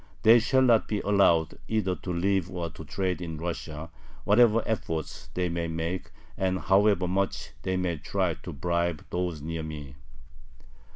They 0.23 0.39
shall 0.39 0.63
not 0.63 0.87
be 0.87 0.99
allowed 1.01 1.59
either 1.67 1.93
to 1.95 2.11
live 2.11 2.49
or 2.49 2.71
to 2.71 2.83
trade 2.83 3.21
in 3.21 3.37
Russia, 3.37 3.91
whatever 4.23 4.63
efforts 4.65 5.29
they 5.35 5.47
may 5.47 5.67
make, 5.67 6.09
and 6.35 6.57
however 6.57 7.07
much 7.07 7.51
they 7.61 7.77
may 7.77 7.97
try 7.97 8.33
to 8.33 8.51
bribe 8.51 9.05
those 9.11 9.43
near 9.43 9.61
me." 9.61 9.93